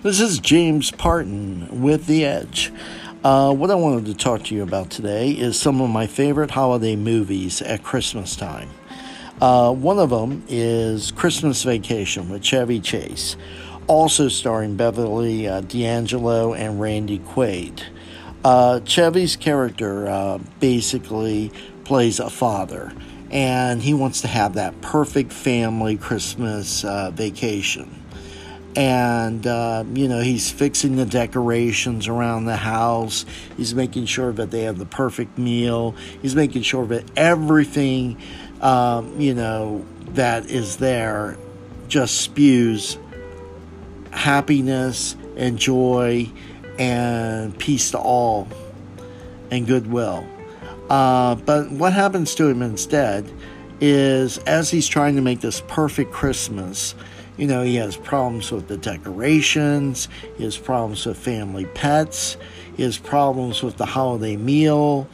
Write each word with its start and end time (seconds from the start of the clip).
This 0.00 0.20
is 0.20 0.38
James 0.38 0.92
Parton 0.92 1.82
with 1.82 2.06
The 2.06 2.24
Edge. 2.24 2.72
Uh, 3.24 3.52
what 3.52 3.68
I 3.72 3.74
wanted 3.74 4.06
to 4.06 4.14
talk 4.14 4.44
to 4.44 4.54
you 4.54 4.62
about 4.62 4.90
today 4.90 5.32
is 5.32 5.58
some 5.58 5.80
of 5.80 5.90
my 5.90 6.06
favorite 6.06 6.52
holiday 6.52 6.94
movies 6.94 7.60
at 7.62 7.82
Christmas 7.82 8.36
time. 8.36 8.70
Uh, 9.40 9.72
one 9.72 9.98
of 9.98 10.10
them 10.10 10.44
is 10.46 11.10
Christmas 11.10 11.64
Vacation 11.64 12.30
with 12.30 12.44
Chevy 12.44 12.78
Chase, 12.78 13.36
also 13.88 14.28
starring 14.28 14.76
Beverly 14.76 15.48
uh, 15.48 15.62
D'Angelo 15.62 16.54
and 16.54 16.80
Randy 16.80 17.18
Quaid. 17.18 17.82
Uh, 18.44 18.78
Chevy's 18.84 19.34
character 19.34 20.08
uh, 20.08 20.38
basically 20.60 21.50
plays 21.82 22.20
a 22.20 22.30
father, 22.30 22.92
and 23.32 23.82
he 23.82 23.94
wants 23.94 24.20
to 24.20 24.28
have 24.28 24.54
that 24.54 24.80
perfect 24.80 25.32
family 25.32 25.96
Christmas 25.96 26.84
uh, 26.84 27.10
vacation 27.10 28.04
and 28.78 29.44
uh, 29.44 29.82
you 29.92 30.06
know 30.06 30.20
he's 30.20 30.52
fixing 30.52 30.94
the 30.94 31.04
decorations 31.04 32.06
around 32.06 32.44
the 32.44 32.56
house. 32.56 33.26
He's 33.56 33.74
making 33.74 34.06
sure 34.06 34.30
that 34.32 34.52
they 34.52 34.62
have 34.62 34.78
the 34.78 34.86
perfect 34.86 35.36
meal. 35.36 35.96
He's 36.22 36.36
making 36.36 36.62
sure 36.62 36.86
that 36.86 37.04
everything 37.16 38.18
um, 38.60 39.20
you 39.20 39.34
know 39.34 39.84
that 40.10 40.46
is 40.46 40.76
there 40.76 41.36
just 41.88 42.20
spews 42.20 42.98
happiness 44.12 45.16
and 45.36 45.58
joy 45.58 46.30
and 46.78 47.58
peace 47.58 47.90
to 47.90 47.98
all 47.98 48.46
and 49.50 49.66
goodwill. 49.66 50.24
Uh, 50.88 51.34
but 51.34 51.72
what 51.72 51.92
happens 51.92 52.32
to 52.36 52.46
him 52.46 52.62
instead 52.62 53.28
is 53.80 54.38
as 54.38 54.70
he's 54.70 54.86
trying 54.86 55.16
to 55.16 55.22
make 55.22 55.40
this 55.40 55.62
perfect 55.66 56.12
christmas 56.12 56.94
you 57.38 57.46
know, 57.46 57.62
he 57.62 57.76
has 57.76 57.96
problems 57.96 58.50
with 58.50 58.66
the 58.66 58.76
decorations, 58.76 60.08
he 60.36 60.44
has 60.44 60.58
problems 60.58 61.06
with 61.06 61.16
family 61.16 61.66
pets, 61.66 62.36
he 62.76 62.82
has 62.82 62.98
problems 62.98 63.62
with 63.62 63.76
the 63.76 63.86
holiday 63.86 64.36
meal, 64.36 65.08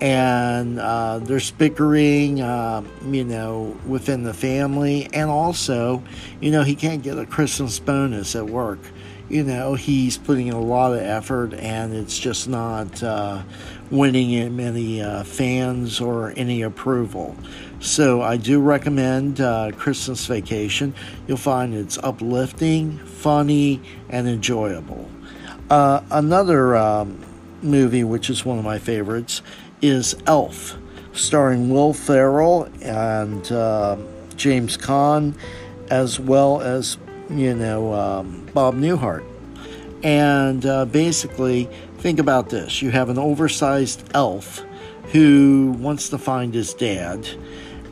and 0.00 0.78
uh, 0.78 1.18
there's 1.18 1.50
bickering, 1.50 2.40
uh, 2.40 2.82
you 3.06 3.24
know, 3.24 3.76
within 3.86 4.22
the 4.22 4.34
family. 4.34 5.08
And 5.12 5.30
also, 5.30 6.02
you 6.40 6.50
know, 6.50 6.62
he 6.62 6.74
can't 6.74 7.02
get 7.02 7.18
a 7.18 7.26
Christmas 7.26 7.78
bonus 7.78 8.36
at 8.36 8.46
work. 8.46 8.78
You 9.30 9.44
know, 9.44 9.74
he's 9.74 10.18
putting 10.18 10.48
in 10.48 10.54
a 10.54 10.60
lot 10.60 10.92
of 10.92 11.00
effort, 11.00 11.54
and 11.54 11.94
it's 11.94 12.18
just 12.18 12.48
not 12.48 13.02
uh, 13.02 13.42
winning 13.90 14.30
him 14.30 14.58
any 14.58 15.00
uh, 15.02 15.22
fans 15.24 16.00
or 16.00 16.32
any 16.36 16.62
approval. 16.62 17.36
So 17.80 18.20
I 18.20 18.36
do 18.36 18.60
recommend 18.60 19.40
uh, 19.40 19.72
Christmas 19.74 20.26
Vacation. 20.26 20.92
You'll 21.26 21.38
find 21.38 21.74
it's 21.74 21.96
uplifting, 21.96 22.98
funny, 22.98 23.80
and 24.10 24.28
enjoyable. 24.28 25.08
Uh, 25.70 26.02
another 26.10 26.76
um, 26.76 27.18
movie, 27.62 28.04
which 28.04 28.28
is 28.28 28.44
one 28.44 28.58
of 28.58 28.64
my 28.66 28.78
favorites, 28.78 29.40
is 29.80 30.14
Elf, 30.26 30.76
starring 31.14 31.70
Will 31.70 31.94
Ferrell 31.94 32.68
and 32.82 33.50
uh, 33.50 33.96
James 34.36 34.76
Caan, 34.76 35.34
as 35.88 36.20
well 36.20 36.60
as 36.60 36.98
you 37.30 37.54
know 37.54 37.94
um, 37.94 38.46
Bob 38.52 38.74
Newhart. 38.74 39.24
And 40.02 40.66
uh, 40.66 40.84
basically, 40.84 41.66
think 41.96 42.18
about 42.18 42.50
this: 42.50 42.82
you 42.82 42.90
have 42.90 43.08
an 43.08 43.18
oversized 43.18 44.06
elf 44.12 44.62
who 45.12 45.74
wants 45.78 46.10
to 46.10 46.18
find 46.18 46.52
his 46.52 46.74
dad 46.74 47.26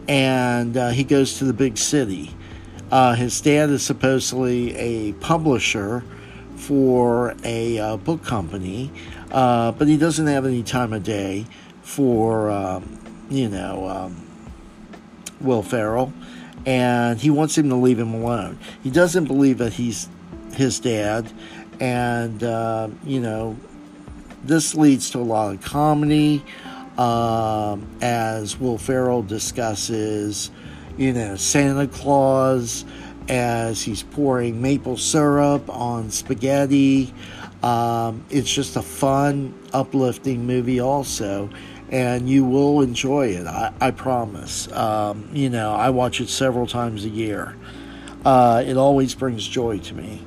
and 0.08 0.76
uh, 0.76 0.88
he 0.88 1.04
goes 1.04 1.38
to 1.38 1.44
the 1.44 1.52
big 1.52 1.76
city. 1.76 2.34
Uh, 2.90 3.14
his 3.14 3.40
dad 3.40 3.68
is 3.68 3.82
supposedly 3.82 4.74
a 4.76 5.12
publisher 5.14 6.02
for 6.56 7.34
a 7.44 7.78
uh, 7.78 7.96
book 7.98 8.24
company, 8.24 8.90
uh, 9.30 9.70
but 9.72 9.86
he 9.86 9.98
doesn't 9.98 10.26
have 10.26 10.46
any 10.46 10.62
time 10.62 10.92
of 10.92 11.04
day 11.04 11.46
for, 11.82 12.50
um, 12.50 12.98
you 13.30 13.48
know, 13.48 13.86
um, 13.86 14.26
Will 15.40 15.62
Ferrell, 15.62 16.12
and 16.66 17.20
he 17.20 17.30
wants 17.30 17.56
him 17.56 17.68
to 17.68 17.76
leave 17.76 17.98
him 17.98 18.14
alone. 18.14 18.58
He 18.82 18.90
doesn't 18.90 19.26
believe 19.26 19.58
that 19.58 19.74
he's 19.74 20.08
his 20.54 20.80
dad, 20.80 21.30
and, 21.78 22.42
uh, 22.42 22.88
you 23.04 23.20
know, 23.20 23.56
this 24.42 24.74
leads 24.74 25.10
to 25.10 25.18
a 25.18 25.20
lot 25.20 25.54
of 25.54 25.60
comedy 25.60 26.42
um, 26.98 27.86
as 28.02 28.58
Will 28.58 28.76
Ferrell 28.76 29.22
discusses, 29.22 30.50
you 30.96 31.12
know, 31.12 31.36
Santa 31.36 31.86
Claus 31.86 32.84
as 33.28 33.82
he's 33.82 34.02
pouring 34.02 34.60
maple 34.60 34.96
syrup 34.96 35.68
on 35.70 36.10
spaghetti. 36.10 37.14
Um, 37.62 38.24
it's 38.30 38.52
just 38.52 38.76
a 38.76 38.82
fun, 38.82 39.54
uplifting 39.72 40.46
movie, 40.46 40.80
also, 40.80 41.50
and 41.90 42.28
you 42.28 42.44
will 42.44 42.82
enjoy 42.82 43.28
it. 43.28 43.46
I, 43.46 43.72
I 43.80 43.90
promise. 43.92 44.70
Um, 44.72 45.28
you 45.32 45.50
know, 45.50 45.72
I 45.72 45.90
watch 45.90 46.20
it 46.20 46.28
several 46.28 46.66
times 46.66 47.04
a 47.04 47.08
year. 47.08 47.56
Uh, 48.24 48.62
it 48.66 48.76
always 48.76 49.14
brings 49.14 49.46
joy 49.46 49.78
to 49.78 49.94
me. 49.94 50.24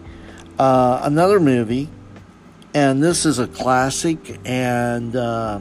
Uh, 0.57 1.01
another 1.03 1.39
movie, 1.39 1.89
and 2.73 3.03
this 3.03 3.25
is 3.25 3.39
a 3.39 3.47
classic, 3.47 4.39
and 4.45 5.15
uh, 5.15 5.59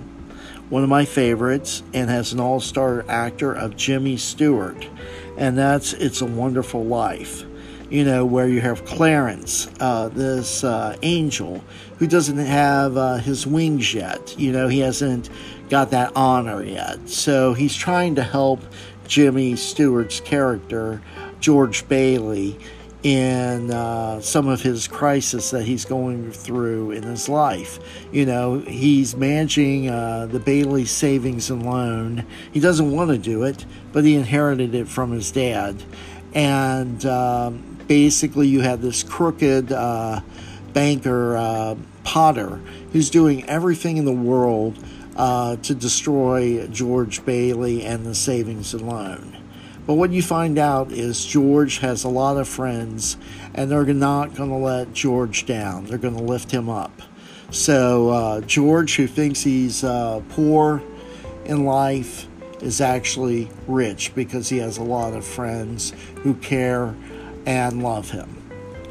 one 0.71 0.85
of 0.85 0.89
my 0.89 1.05
favorites, 1.05 1.83
and 1.93 2.09
has 2.09 2.33
an 2.33 2.41
all 2.41 2.61
star 2.61 3.05
actor 3.09 3.53
of 3.53 3.77
Jimmy 3.77 4.17
Stewart, 4.17 4.89
and 5.37 5.59
that's 5.59 5.93
It's 5.93 6.23
a 6.23 6.27
Wonderful 6.27 6.85
Life. 6.85 7.45
You 7.91 8.05
know, 8.05 8.25
where 8.25 8.49
you 8.49 8.61
have 8.61 8.85
Clarence, 8.85 9.69
uh, 9.81 10.09
this 10.11 10.63
uh, 10.63 10.97
angel 11.03 11.63
who 11.99 12.07
doesn't 12.07 12.39
have 12.39 12.97
uh, 12.97 13.17
his 13.17 13.49
wings 13.49 13.93
yet. 13.93 14.39
You 14.39 14.53
know, 14.53 14.69
he 14.69 14.79
hasn't 14.79 15.29
got 15.69 15.91
that 15.91 16.13
honor 16.15 16.63
yet. 16.63 17.09
So 17.09 17.53
he's 17.53 17.75
trying 17.75 18.15
to 18.15 18.23
help 18.23 18.61
Jimmy 19.09 19.57
Stewart's 19.57 20.21
character, 20.21 21.03
George 21.41 21.89
Bailey, 21.89 22.57
in 23.03 23.71
uh, 23.71 24.21
some 24.21 24.47
of 24.49 24.61
his 24.61 24.87
crisis 24.87 25.51
that 25.51 25.65
he's 25.65 25.85
going 25.85 26.33
through 26.33 26.91
in 26.91 27.03
his 27.03 27.29
life. 27.29 27.79
You 28.13 28.27
know, 28.27 28.59
he's 28.61 29.17
managing 29.17 29.89
uh, 29.89 30.27
the 30.27 30.39
Bailey 30.39 30.85
Savings 30.85 31.51
and 31.51 31.65
Loan. 31.65 32.27
He 32.53 32.61
doesn't 32.61 32.91
want 32.91 33.11
to 33.11 33.19
do 33.19 33.45
it, 33.45 33.65
but 33.93 34.05
he 34.05 34.15
inherited 34.15 34.75
it 34.75 34.87
from 34.87 35.13
his 35.13 35.31
dad. 35.31 35.83
And 36.35 37.05
um, 37.07 37.79
basically, 37.87 38.49
you 38.49 38.61
have 38.61 38.83
this 38.83 39.03
crooked 39.03 39.73
uh, 39.73 40.21
banker, 40.73 41.37
uh, 41.37 41.77
Potter, 42.05 42.61
who's 42.93 43.11
doing 43.11 43.49
everything 43.49 43.97
in 43.97 44.05
the 44.05 44.13
world 44.13 44.79
uh, 45.17 45.57
to 45.57 45.75
destroy 45.75 46.67
George 46.69 47.25
Bailey 47.25 47.85
and 47.85 48.05
the 48.05 48.15
Savings 48.15 48.75
and 48.75 48.87
Loan. 48.89 49.40
But 49.91 49.97
what 49.97 50.13
you 50.13 50.23
find 50.23 50.57
out 50.57 50.93
is 50.93 51.27
George 51.27 51.79
has 51.79 52.05
a 52.05 52.09
lot 52.09 52.37
of 52.37 52.47
friends, 52.47 53.17
and 53.55 53.69
they're 53.69 53.85
not 53.87 54.37
going 54.37 54.51
to 54.51 54.55
let 54.55 54.93
George 54.93 55.47
down. 55.47 55.87
They're 55.87 55.99
going 55.99 56.17
to 56.17 56.23
lift 56.23 56.49
him 56.49 56.69
up. 56.69 56.93
So 57.51 58.11
uh, 58.11 58.41
George, 58.43 58.95
who 58.95 59.09
thinks 59.09 59.43
he's 59.43 59.83
uh, 59.83 60.23
poor 60.29 60.81
in 61.45 61.65
life, 61.65 62.29
is 62.61 62.81
actually 62.81 63.51
rich 63.67 64.15
because 64.15 64.49
he 64.49 64.59
has 64.59 64.79
a 64.79 64.85
lot 64.85 65.13
of 65.13 65.27
friends 65.27 65.93
who 66.23 66.35
care 66.35 66.95
and 67.45 67.83
love 67.83 68.13
him. 68.13 68.41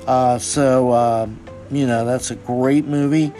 Uh, 0.05 0.37
so 0.37 0.91
uh, 0.91 1.29
you 1.71 1.87
know 1.87 2.03
that's 2.03 2.29
a 2.29 2.35
great 2.35 2.83
movie, 2.83 3.31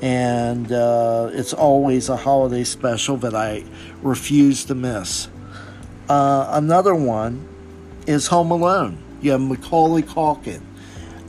and 0.00 0.72
uh, 0.72 1.28
it's 1.30 1.52
always 1.52 2.08
a 2.08 2.16
holiday 2.16 2.64
special 2.64 3.18
that 3.18 3.34
I 3.34 3.64
refuse 4.00 4.64
to 4.64 4.74
miss. 4.74 5.28
Uh, 6.12 6.58
another 6.58 6.94
one 6.94 7.48
is 8.06 8.26
Home 8.26 8.50
Alone. 8.50 8.98
You 9.22 9.30
have 9.30 9.40
Macaulay 9.40 10.02
Culkin, 10.02 10.60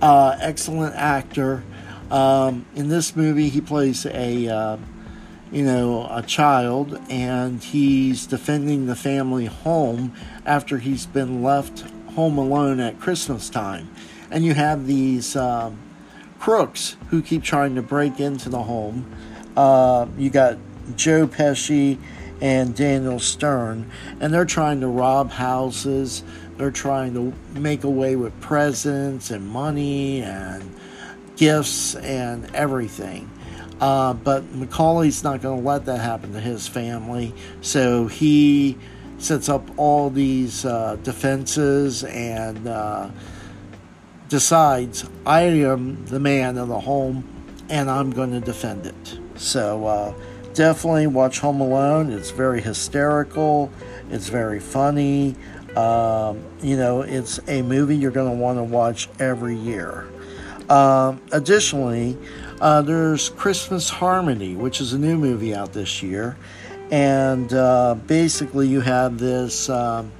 uh, 0.01 0.35
excellent 0.41 0.93
actor. 0.97 1.63
Um, 2.11 2.65
in 2.75 2.89
this 2.89 3.15
movie, 3.15 3.47
he 3.47 3.61
plays 3.61 4.05
a 4.05 4.49
uh, 4.49 4.77
you 5.53 5.63
know 5.63 6.05
a 6.11 6.21
child, 6.21 6.99
and 7.09 7.63
he's 7.63 8.27
defending 8.27 8.87
the 8.87 8.95
family 8.97 9.45
home 9.45 10.13
after 10.45 10.79
he's 10.79 11.05
been 11.05 11.41
left 11.41 11.85
home 12.15 12.37
alone 12.37 12.81
at 12.81 12.99
Christmas 12.99 13.49
time. 13.49 13.89
And 14.31 14.43
you 14.43 14.53
have 14.53 14.85
these 14.85 15.37
um, 15.37 15.79
crooks 16.39 16.97
who 17.07 17.21
keep 17.21 17.41
trying 17.41 17.75
to 17.75 17.81
break 17.81 18.19
into 18.19 18.49
the 18.49 18.63
home. 18.63 19.09
Uh, 19.55 20.07
you 20.17 20.29
got 20.29 20.57
Joe 20.97 21.25
Pesci 21.25 21.99
and 22.41 22.75
Daniel 22.75 23.19
Stern, 23.19 23.89
and 24.19 24.33
they're 24.33 24.45
trying 24.45 24.81
to 24.81 24.87
rob 24.87 25.31
houses. 25.31 26.23
They're 26.57 26.71
trying 26.71 27.13
to 27.13 27.33
make 27.59 27.83
away 27.83 28.15
with 28.15 28.39
presents 28.41 29.31
and 29.31 29.47
money 29.47 30.21
and 30.21 30.75
gifts 31.35 31.95
and 31.95 32.53
everything. 32.53 33.29
Uh, 33.81 34.13
but 34.13 34.43
Macaulay's 34.53 35.23
not 35.23 35.41
going 35.41 35.61
to 35.61 35.67
let 35.67 35.85
that 35.85 35.99
happen 35.99 36.33
to 36.33 36.39
his 36.39 36.67
family, 36.67 37.33
so 37.61 38.07
he 38.07 38.77
sets 39.17 39.49
up 39.49 39.67
all 39.77 40.09
these 40.09 40.65
uh, 40.65 40.97
defenses 41.03 42.03
and 42.03 42.67
uh, 42.67 43.09
decides 44.27 45.05
I 45.25 45.41
am 45.41 46.05
the 46.05 46.19
man 46.19 46.57
of 46.57 46.67
the 46.67 46.79
home 46.79 47.23
and 47.69 47.89
I'm 47.89 48.11
going 48.11 48.31
to 48.31 48.41
defend 48.41 48.85
it. 48.85 49.19
So 49.35 49.85
uh, 49.85 50.13
definitely 50.53 51.07
watch 51.07 51.39
Home 51.39 51.61
Alone. 51.61 52.11
It's 52.11 52.31
very 52.31 52.61
hysterical, 52.61 53.71
it's 54.09 54.29
very 54.29 54.59
funny. 54.59 55.35
Um, 55.75 56.43
you 56.61 56.77
know, 56.77 57.01
it's 57.01 57.39
a 57.47 57.61
movie 57.63 57.95
you're 57.95 58.11
going 58.11 58.29
to 58.29 58.37
want 58.37 58.59
to 58.59 58.63
watch 58.63 59.09
every 59.19 59.55
year. 59.55 60.07
Um, 60.69 61.21
additionally, 61.31 62.17
uh, 62.61 62.81
there's 62.83 63.29
Christmas 63.29 63.89
Harmony, 63.89 64.55
which 64.55 64.79
is 64.79 64.93
a 64.93 64.99
new 64.99 65.17
movie 65.17 65.53
out 65.55 65.73
this 65.73 66.03
year. 66.03 66.37
And 66.91 67.51
uh, 67.53 67.95
basically, 68.07 68.67
you 68.67 68.81
have 68.81 69.17
this. 69.17 69.69
Um, 69.69 70.11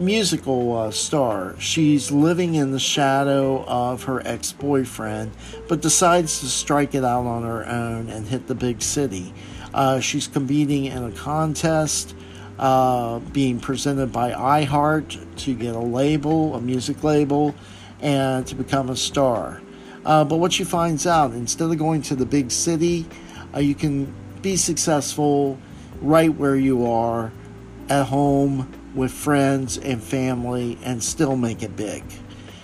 musical 0.00 0.76
uh, 0.76 0.90
star. 0.90 1.54
She's 1.58 2.10
living 2.10 2.54
in 2.54 2.70
the 2.70 2.78
shadow 2.78 3.64
of 3.64 4.04
her 4.04 4.26
ex 4.26 4.52
boyfriend, 4.52 5.32
but 5.68 5.80
decides 5.80 6.40
to 6.40 6.46
strike 6.46 6.94
it 6.94 7.04
out 7.04 7.26
on 7.26 7.42
her 7.42 7.66
own 7.66 8.08
and 8.08 8.26
hit 8.26 8.46
the 8.46 8.54
big 8.54 8.82
city. 8.82 9.32
Uh, 9.74 10.00
she's 10.00 10.26
competing 10.26 10.86
in 10.86 11.04
a 11.04 11.12
contest 11.12 12.14
uh, 12.58 13.18
being 13.18 13.60
presented 13.60 14.12
by 14.12 14.32
iHeart 14.32 15.18
to 15.36 15.54
get 15.54 15.74
a 15.74 15.80
label, 15.80 16.54
a 16.54 16.60
music 16.60 17.04
label, 17.04 17.54
and 18.00 18.46
to 18.46 18.54
become 18.54 18.90
a 18.90 18.96
star. 18.96 19.60
Uh, 20.04 20.24
but 20.24 20.36
what 20.36 20.52
she 20.52 20.64
finds 20.64 21.06
out, 21.06 21.32
instead 21.32 21.70
of 21.70 21.78
going 21.78 22.02
to 22.02 22.14
the 22.14 22.26
big 22.26 22.50
city, 22.50 23.06
uh, 23.54 23.58
you 23.58 23.74
can 23.74 24.12
be 24.42 24.56
successful 24.56 25.58
right 26.00 26.34
where 26.34 26.56
you 26.56 26.86
are 26.86 27.32
at 27.88 28.06
home 28.06 28.72
with 28.94 29.12
friends 29.12 29.78
and 29.78 30.02
family 30.02 30.78
and 30.82 31.02
still 31.02 31.36
make 31.36 31.62
it 31.62 31.76
big. 31.76 32.04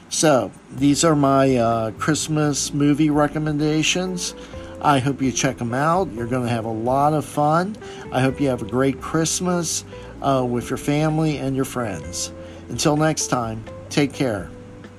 So, 0.09 0.53
these 0.71 1.05
are 1.05 1.17
my 1.17 1.57
uh, 1.57 1.91
Christmas 1.93 2.73
movie 2.73 3.11
recommendations. 3.11 4.35
I 4.81 4.99
hope 4.99 5.23
you 5.23 5.33
check 5.33 5.57
them 5.57 5.75
out. 5.75 6.13
You're 6.13 6.27
going 6.27 6.45
to 6.45 6.53
have 6.53 6.67
a 6.67 6.71
lot 6.71 7.15
of 7.15 7.25
fun. 7.25 7.77
I 8.13 8.21
hope 8.21 8.41
you 8.41 8.49
have 8.49 8.63
a 8.63 8.67
great 8.67 9.01
Christmas 9.01 9.85
uh, 10.23 10.47
with 10.49 10.71
your 10.71 10.77
family 10.77 11.39
and 11.39 11.57
your 11.57 11.65
friends. 11.65 12.33
Until 12.69 12.97
next 12.97 13.29
time, 13.29 13.65
take 13.89 14.13
care. 14.13 14.51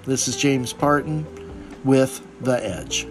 This 0.03 0.27
is 0.27 0.35
James 0.37 0.73
Parton 0.73 1.25
with 1.83 2.21
The 2.41 2.65
Edge. 2.65 3.07